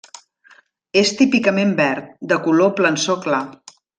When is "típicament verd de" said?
1.19-2.41